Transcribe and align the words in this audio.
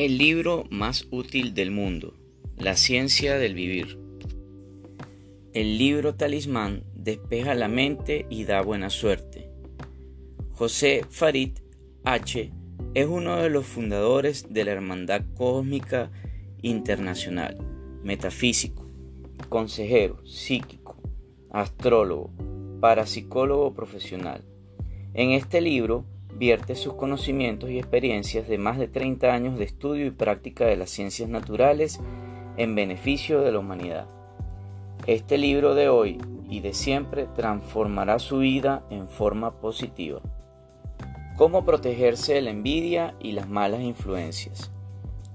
El 0.00 0.16
libro 0.16 0.64
más 0.70 1.08
útil 1.10 1.54
del 1.54 1.72
mundo, 1.72 2.14
La 2.56 2.76
ciencia 2.76 3.36
del 3.36 3.54
vivir. 3.54 3.98
El 5.52 5.76
libro 5.76 6.14
talismán 6.14 6.84
despeja 6.94 7.56
la 7.56 7.66
mente 7.66 8.24
y 8.30 8.44
da 8.44 8.62
buena 8.62 8.90
suerte. 8.90 9.50
José 10.52 11.04
Farid 11.10 11.58
H. 12.04 12.52
es 12.94 13.06
uno 13.08 13.38
de 13.38 13.50
los 13.50 13.66
fundadores 13.66 14.46
de 14.54 14.64
la 14.64 14.70
Hermandad 14.70 15.22
Cósmica 15.34 16.12
Internacional, 16.62 17.58
metafísico, 18.04 18.88
consejero, 19.48 20.24
psíquico, 20.24 20.96
astrólogo, 21.50 22.30
parapsicólogo 22.80 23.74
profesional. 23.74 24.44
En 25.12 25.32
este 25.32 25.60
libro 25.60 26.04
vierte 26.34 26.76
sus 26.76 26.94
conocimientos 26.94 27.70
y 27.70 27.78
experiencias 27.78 28.48
de 28.48 28.58
más 28.58 28.78
de 28.78 28.88
30 28.88 29.32
años 29.32 29.58
de 29.58 29.64
estudio 29.64 30.06
y 30.06 30.10
práctica 30.10 30.66
de 30.66 30.76
las 30.76 30.90
ciencias 30.90 31.28
naturales 31.28 32.00
en 32.56 32.74
beneficio 32.74 33.40
de 33.40 33.52
la 33.52 33.58
humanidad. 33.58 34.06
Este 35.06 35.38
libro 35.38 35.74
de 35.74 35.88
hoy 35.88 36.20
y 36.48 36.60
de 36.60 36.74
siempre 36.74 37.26
transformará 37.34 38.18
su 38.18 38.38
vida 38.38 38.84
en 38.90 39.08
forma 39.08 39.60
positiva. 39.60 40.20
Cómo 41.36 41.64
protegerse 41.64 42.34
de 42.34 42.42
la 42.42 42.50
envidia 42.50 43.14
y 43.20 43.32
las 43.32 43.48
malas 43.48 43.80
influencias. 43.80 44.70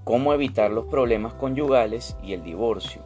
Cómo 0.04 0.34
evitar 0.34 0.70
los 0.70 0.86
problemas 0.86 1.34
conyugales 1.34 2.18
y 2.22 2.34
el 2.34 2.44
divorcio. 2.44 3.02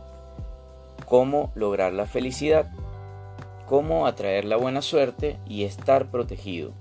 Cómo 1.05 1.51
lograr 1.53 1.93
la 1.93 2.07
felicidad. 2.07 2.71
Cómo 3.67 4.07
atraer 4.07 4.45
la 4.45 4.57
buena 4.57 4.81
suerte 4.81 5.37
y 5.45 5.63
estar 5.63 6.09
protegido 6.09 6.73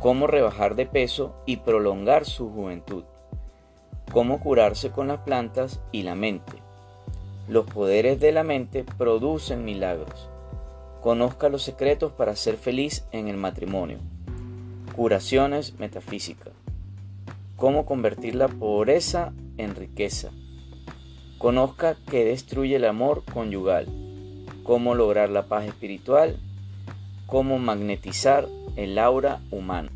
cómo 0.00 0.26
rebajar 0.26 0.76
de 0.76 0.86
peso 0.86 1.34
y 1.46 1.58
prolongar 1.58 2.24
su 2.24 2.50
juventud, 2.50 3.04
cómo 4.12 4.40
curarse 4.40 4.90
con 4.90 5.08
las 5.08 5.20
plantas 5.20 5.80
y 5.92 6.02
la 6.02 6.14
mente. 6.14 6.62
Los 7.48 7.66
poderes 7.66 8.20
de 8.20 8.32
la 8.32 8.42
mente 8.42 8.84
producen 8.98 9.64
milagros. 9.64 10.28
Conozca 11.00 11.48
los 11.48 11.62
secretos 11.62 12.12
para 12.12 12.34
ser 12.34 12.56
feliz 12.56 13.04
en 13.12 13.28
el 13.28 13.36
matrimonio. 13.36 13.98
Curaciones 14.96 15.78
metafísicas. 15.78 16.52
Cómo 17.56 17.86
convertir 17.86 18.34
la 18.34 18.48
pobreza 18.48 19.32
en 19.56 19.76
riqueza. 19.76 20.30
Conozca 21.38 21.96
qué 22.10 22.24
destruye 22.24 22.76
el 22.76 22.84
amor 22.84 23.22
conyugal. 23.32 23.86
Cómo 24.64 24.94
lograr 24.94 25.30
la 25.30 25.46
paz 25.46 25.66
espiritual. 25.66 26.40
Cómo 27.26 27.58
magnetizar 27.58 28.48
el 28.76 28.98
aura 28.98 29.40
humana. 29.50 29.95